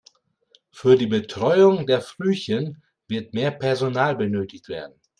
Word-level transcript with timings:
Für 0.71 0.97
die 0.97 1.05
Betreuung 1.05 1.85
der 1.85 2.01
Frühchen 2.01 2.81
wird 3.07 3.35
mehr 3.35 3.51
Personal 3.51 4.15
benötigt 4.15 4.67
werden. 4.67 4.99